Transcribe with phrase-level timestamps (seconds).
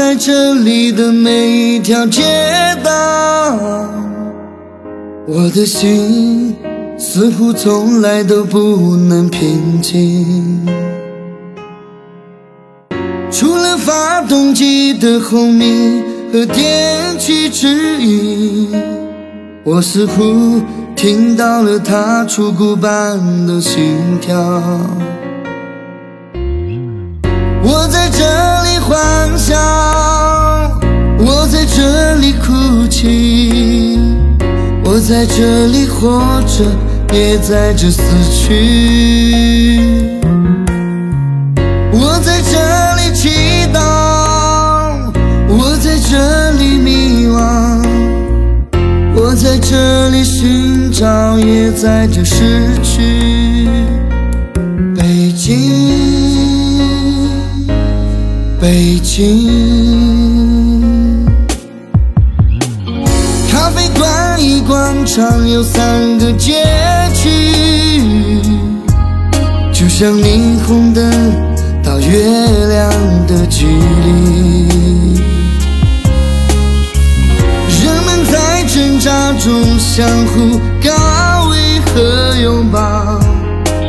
[0.00, 2.22] 在这里的每一条街
[2.82, 3.54] 道，
[5.28, 6.56] 我的心
[6.98, 10.66] 似乎从来都不能平静。
[13.30, 17.68] 除了发动机的轰鸣和电气指
[18.00, 18.72] 引，
[19.62, 20.62] 我似乎
[20.96, 24.34] 听到了它出谷般的心跳。
[27.62, 28.24] 我在这
[28.64, 29.56] 里幻想，
[31.20, 34.00] 我在这里哭泣，
[34.84, 36.64] 我在这里活着，
[37.14, 39.78] 也在这死去。
[41.92, 42.58] 我在这
[42.96, 43.28] 里祈
[43.72, 43.78] 祷，
[45.46, 47.86] 我在这里迷惘，
[49.14, 53.68] 我在这里寻找，也在这失去。
[54.96, 55.99] 北京，
[58.60, 59.48] 北京，
[63.50, 66.62] 咖啡馆与广场有三个街
[67.14, 68.02] 区，
[69.72, 71.10] 就像霓虹灯
[71.82, 72.22] 到月
[72.68, 72.92] 亮
[73.26, 74.68] 的距离。
[77.82, 83.18] 人们在挣扎中相互告慰和拥抱，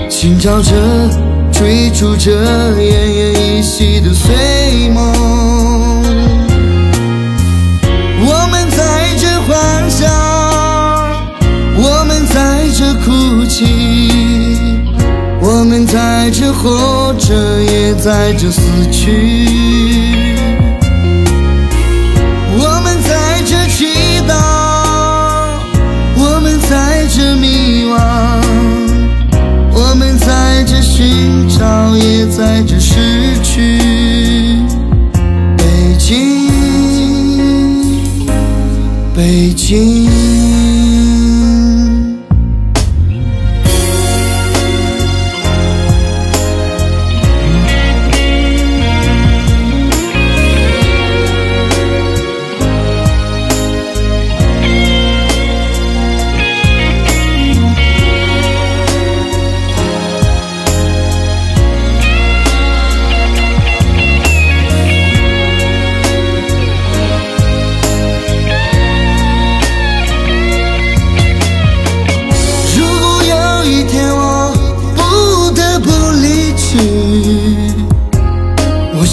[0.09, 0.71] 寻找着、
[1.61, 2.31] 追逐着
[2.71, 5.13] 奄奄一息的碎梦。
[8.25, 10.11] 我们在这幻想，
[11.77, 13.67] 我们在这哭泣，
[15.39, 18.61] 我们在这活着，也在这死
[18.91, 20.00] 去。
[39.21, 40.70] 北京。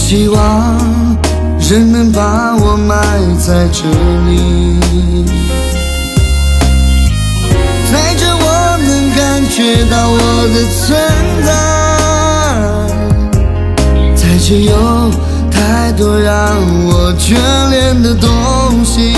[0.09, 0.39] 希望
[1.61, 2.97] 人们把我埋
[3.39, 3.85] 在这
[4.27, 4.89] 里，
[7.93, 10.17] 在这我能感觉到我
[10.49, 10.97] 的存
[11.45, 11.49] 在，
[14.17, 14.73] 在这有
[15.51, 17.37] 太多让我眷
[17.69, 19.18] 恋的东西。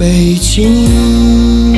[0.00, 1.69] 北京。